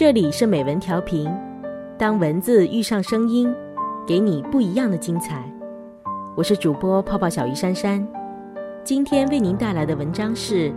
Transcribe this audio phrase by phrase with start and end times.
[0.00, 1.30] 这里是美文调频，
[1.98, 3.54] 当文字遇上声音，
[4.06, 5.44] 给你不一样的精彩。
[6.34, 8.08] 我是主播泡泡小鱼珊珊，
[8.82, 10.72] 今天为您带来的文章是：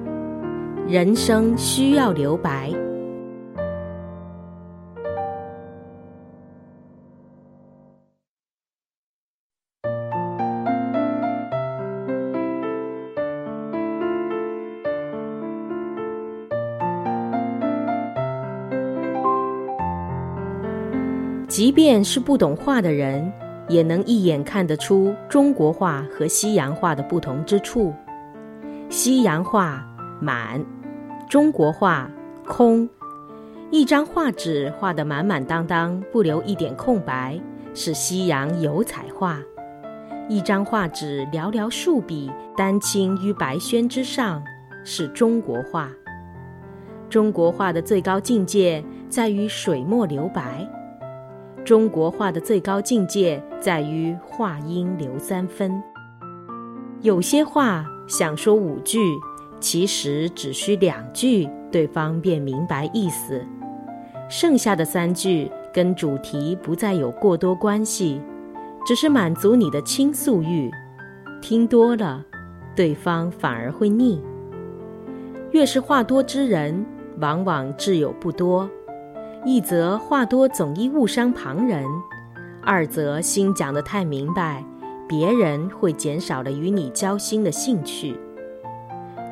[0.89, 2.69] 人生需要留白。
[21.53, 23.31] 即便是不懂画的人，
[23.69, 27.93] 也能一眼看得出中国画和西洋画的不同之处。
[28.89, 29.85] 西洋画
[30.19, 30.65] 满，
[31.29, 32.09] 中国画
[32.43, 32.89] 空。
[33.69, 37.39] 一张画纸画得满满当当，不留一点空白，
[37.75, 39.37] 是西洋油彩画；
[40.27, 44.41] 一张画纸寥寥数笔，丹青于白宣之上，
[44.83, 45.87] 是中国画。
[47.11, 50.67] 中国画的最高境界在于水墨留白。
[51.65, 55.81] 中国画的最高境界在于画音留三分。
[57.01, 58.99] 有些话想说五句，
[59.61, 63.41] 其实只需两句，对方便明白意思。
[64.29, 68.21] 剩下的三句跟主题不再有过多关系，
[68.85, 70.69] 只是满足你的倾诉欲。
[71.41, 72.25] 听多了，
[72.75, 74.21] 对方反而会腻。
[75.51, 76.85] 越是话多之人，
[77.19, 78.69] 往往挚友不多。
[79.45, 81.83] 一则话多总易误伤旁人，
[82.61, 84.63] 二则心讲得太明白，
[85.05, 88.15] 别人会减少了与你交心的兴趣。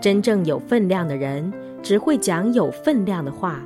[0.02, 3.62] 真正有分量的人，只会讲有分量的话。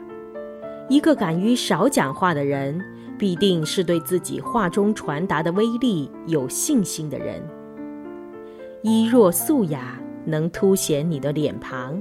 [0.88, 2.80] 一个敢于少讲话的人，
[3.18, 7.42] 必定是对自己话中传达的威力有信心的人。
[8.84, 12.00] 衣若素雅，能凸显你的脸庞；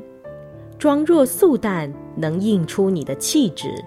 [0.79, 3.83] 妆若素淡，能映出你的气质。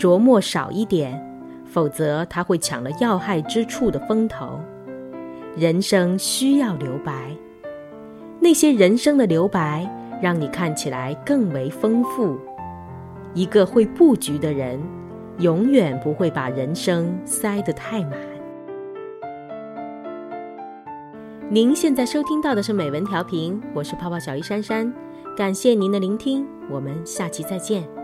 [0.00, 1.22] 琢磨少一点，
[1.66, 4.58] 否则他会抢了要害之处的风头。
[5.54, 7.36] 人生需要留白，
[8.40, 9.86] 那些人生的留白，
[10.22, 12.38] 让你看起来更为丰富。
[13.34, 14.80] 一个会布局的人，
[15.38, 18.18] 永远不会把人生塞得太满。
[21.50, 24.90] 您现在收听到的是美文调频，我是泡泡小鱼珊珊，
[25.36, 27.99] 感谢您的聆听，我们下期再见。